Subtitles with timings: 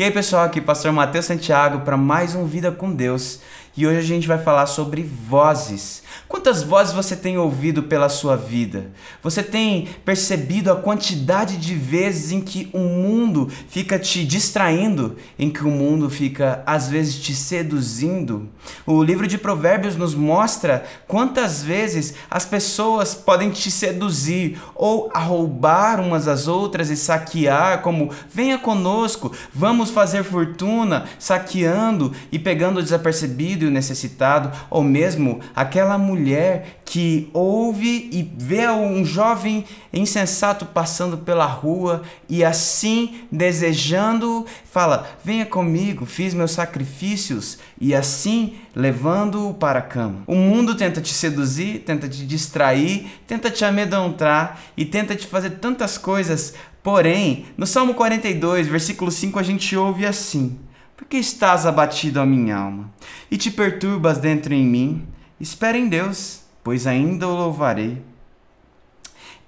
[0.00, 3.40] E aí, pessoal, aqui Pastor Matheus Santiago para mais um Vida com Deus.
[3.76, 6.02] E hoje a gente vai falar sobre vozes.
[6.26, 8.90] Quantas vozes você tem ouvido pela sua vida?
[9.22, 15.50] Você tem percebido a quantidade de vezes em que o mundo fica te distraindo, em
[15.50, 18.48] que o mundo fica às vezes te seduzindo?
[18.84, 26.00] O livro de Provérbios nos mostra quantas vezes as pessoas podem te seduzir ou roubar
[26.00, 33.59] umas às outras e saquear, como venha conosco, vamos fazer fortuna, saqueando e pegando desapercebido
[33.68, 42.02] necessitado, ou mesmo aquela mulher que ouve e vê um jovem insensato passando pela rua
[42.28, 50.22] e assim desejando, fala: Venha comigo, fiz meus sacrifícios, e assim levando-o para a cama.
[50.26, 55.50] O mundo tenta te seduzir, tenta te distrair, tenta te amedrontar e tenta te fazer
[55.50, 56.54] tantas coisas.
[56.82, 60.58] Porém, no Salmo 42, versículo 5, a gente ouve assim:
[61.00, 62.92] por que estás abatido a minha alma?
[63.30, 65.08] E te perturbas dentro em mim?
[65.40, 68.02] Espera em Deus, pois ainda o louvarei.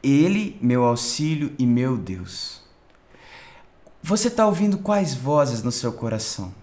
[0.03, 2.63] Ele, meu auxílio e meu Deus.
[4.03, 6.55] Você está ouvindo quais vozes no seu coração?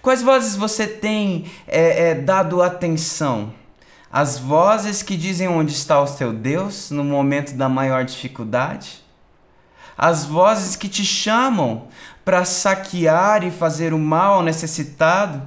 [0.00, 3.52] Quais vozes você tem é, é, dado atenção?
[4.10, 9.03] As vozes que dizem onde está o seu Deus no momento da maior dificuldade?
[9.96, 11.88] As vozes que te chamam
[12.24, 15.42] para saquear e fazer o mal ao necessitado,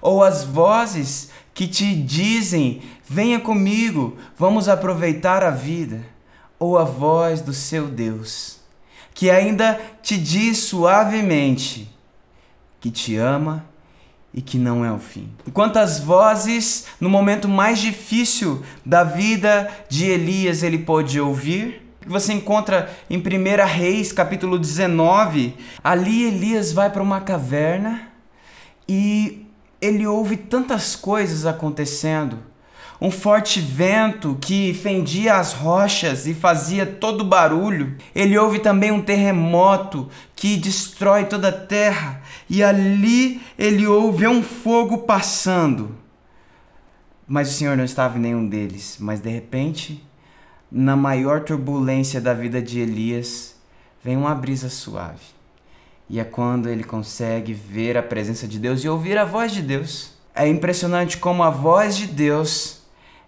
[0.00, 6.04] ou as vozes que te dizem: venha comigo, vamos aproveitar a vida,
[6.58, 8.60] ou a voz do seu Deus,
[9.14, 11.88] que ainda te diz suavemente
[12.80, 13.64] que te ama
[14.32, 15.28] e que não é o fim.
[15.46, 22.08] Enquanto as vozes, no momento mais difícil da vida de Elias, ele pôde ouvir, que
[22.08, 23.22] você encontra em 1
[23.66, 25.54] Reis, capítulo 19.
[25.84, 28.08] Ali Elias vai para uma caverna
[28.88, 29.46] e
[29.80, 32.38] ele ouve tantas coisas acontecendo.
[33.00, 37.96] Um forte vento que fendia as rochas e fazia todo barulho.
[38.14, 42.20] Ele ouve também um terremoto que destrói toda a terra.
[42.48, 45.96] E ali ele ouve um fogo passando.
[47.26, 48.98] Mas o Senhor não estava em nenhum deles.
[49.00, 50.04] Mas de repente
[50.70, 53.56] na maior turbulência da vida de Elias,
[54.04, 55.40] vem uma brisa suave.
[56.08, 59.62] E é quando ele consegue ver a presença de Deus e ouvir a voz de
[59.62, 60.12] Deus.
[60.34, 62.82] É impressionante como a voz de Deus,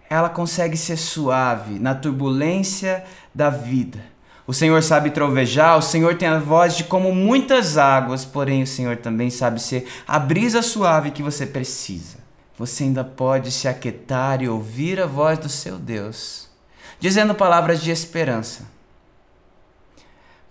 [0.09, 3.99] ela consegue ser suave na turbulência da vida.
[4.45, 8.67] O Senhor sabe trovejar, o Senhor tem a voz de como muitas águas, porém o
[8.67, 12.17] Senhor também sabe ser a brisa suave que você precisa.
[12.57, 16.52] Você ainda pode se aquietar e ouvir a voz do seu Deus
[16.99, 18.67] dizendo palavras de esperança.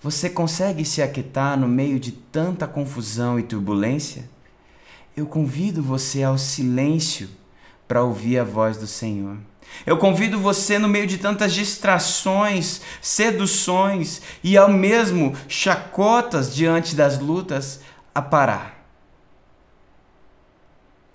[0.00, 4.28] Você consegue se aquietar no meio de tanta confusão e turbulência?
[5.16, 7.28] Eu convido você ao silêncio
[7.86, 9.36] para ouvir a voz do Senhor.
[9.86, 17.18] Eu convido você, no meio de tantas distrações, seduções e ao mesmo chacotas diante das
[17.18, 17.80] lutas,
[18.14, 18.82] a parar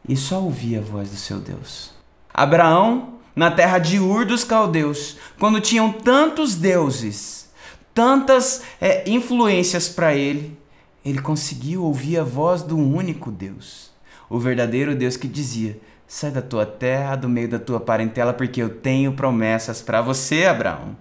[0.08, 1.92] e só ouvir a voz do seu Deus.
[2.34, 7.48] Abraão na terra de Ur dos Caldeus, quando tinham tantos deuses,
[7.94, 10.58] tantas é, influências para ele,
[11.06, 13.92] ele conseguiu ouvir a voz do único Deus,
[14.28, 18.60] o verdadeiro Deus que dizia: Sai da tua terra, do meio da tua parentela, porque
[18.60, 20.98] eu tenho promessas para você, Abraão.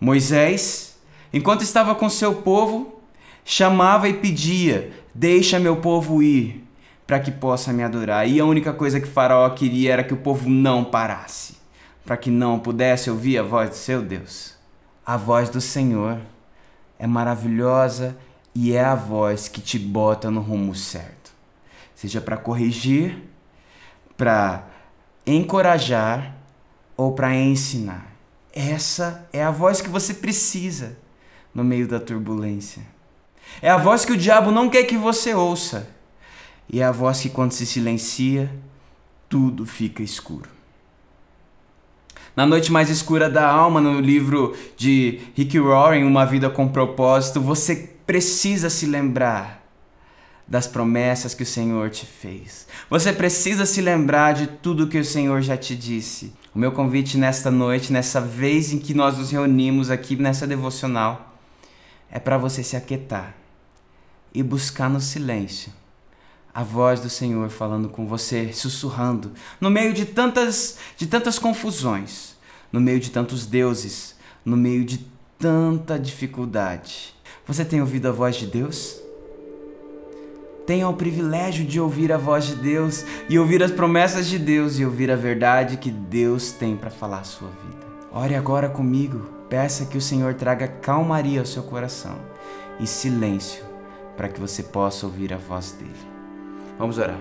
[0.00, 0.96] Moisés,
[1.30, 3.02] enquanto estava com seu povo,
[3.44, 6.69] chamava e pedia: Deixa meu povo ir
[7.10, 8.28] para que possa me adorar.
[8.28, 11.56] E a única coisa que Faraó queria era que o povo não parasse,
[12.04, 14.54] para que não pudesse ouvir a voz do seu Deus.
[15.04, 16.20] A voz do Senhor
[17.00, 18.16] é maravilhosa
[18.54, 21.32] e é a voz que te bota no rumo certo.
[21.96, 23.20] Seja para corrigir,
[24.16, 24.68] para
[25.26, 26.36] encorajar
[26.96, 28.06] ou para ensinar.
[28.52, 30.96] Essa é a voz que você precisa
[31.52, 32.82] no meio da turbulência.
[33.60, 35.98] É a voz que o diabo não quer que você ouça
[36.72, 38.50] e é a voz que, quando se silencia,
[39.28, 40.48] tudo fica escuro.
[42.36, 47.40] Na noite mais escura da alma, no livro de Rick Warren, Uma Vida com Propósito,
[47.40, 49.60] você precisa se lembrar
[50.46, 52.68] das promessas que o Senhor te fez.
[52.88, 56.32] Você precisa se lembrar de tudo que o Senhor já te disse.
[56.54, 61.36] O meu convite nesta noite, nessa vez em que nós nos reunimos aqui nessa devocional,
[62.10, 63.34] é para você se aquietar
[64.32, 65.79] e buscar no silêncio
[66.54, 72.36] a voz do Senhor falando com você, sussurrando, no meio de tantas, de tantas confusões,
[72.72, 75.06] no meio de tantos deuses, no meio de
[75.38, 77.14] tanta dificuldade.
[77.46, 79.00] Você tem ouvido a voz de Deus?
[80.66, 84.78] Tenha o privilégio de ouvir a voz de Deus e ouvir as promessas de Deus
[84.78, 87.86] e ouvir a verdade que Deus tem para falar à sua vida.
[88.12, 92.16] Ore agora comigo, peça que o Senhor traga calmaria ao seu coração
[92.78, 93.64] e silêncio
[94.16, 96.19] para que você possa ouvir a voz dele.
[96.80, 97.18] Vamos orar.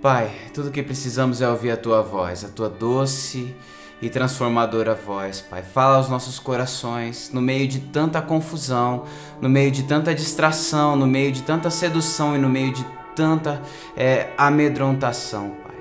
[0.00, 3.52] Pai, tudo o que precisamos é ouvir a tua voz, a tua doce
[4.00, 5.64] e transformadora voz, Pai.
[5.64, 9.06] Fala aos nossos corações no meio de tanta confusão,
[9.40, 12.86] no meio de tanta distração, no meio de tanta sedução e no meio de
[13.16, 13.60] tanta
[13.96, 15.74] é, amedrontação, Pai.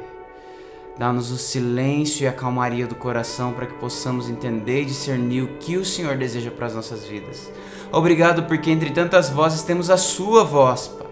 [0.98, 5.58] Dá-nos o silêncio e a calmaria do coração para que possamos entender e discernir o
[5.60, 7.52] que o Senhor deseja para as nossas vidas.
[7.92, 11.05] Obrigado porque entre tantas vozes temos a Sua voz, Pai.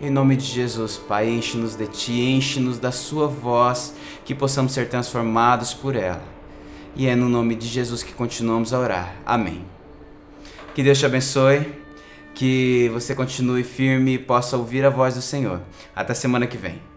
[0.00, 3.94] Em nome de Jesus, Pai, enche-nos de Ti, enche-nos da Sua voz,
[4.24, 6.22] que possamos ser transformados por ela.
[6.96, 9.16] E é no nome de Jesus que continuamos a orar.
[9.24, 9.64] Amém.
[10.74, 11.72] Que Deus te abençoe,
[12.34, 15.60] que você continue firme e possa ouvir a voz do Senhor.
[15.94, 16.93] Até semana que vem.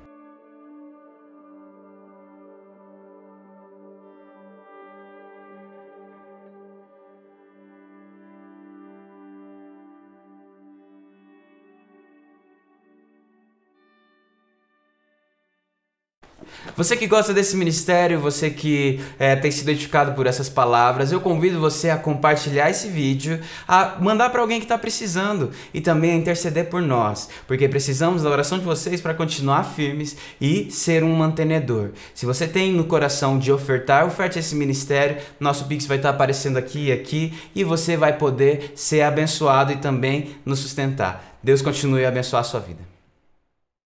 [16.75, 21.19] Você que gosta desse ministério, você que é, tem se identificado por essas palavras, eu
[21.19, 26.12] convido você a compartilhar esse vídeo, a mandar para alguém que está precisando e também
[26.12, 31.04] a interceder por nós, porque precisamos da oração de vocês para continuar firmes e ser
[31.04, 31.92] um mantenedor.
[32.13, 36.15] Se você tem no coração de ofertar, oferte esse ministério, nosso Pix vai estar tá
[36.15, 41.38] aparecendo aqui e aqui e você vai poder ser abençoado e também nos sustentar.
[41.42, 42.87] Deus continue a abençoar a sua vida.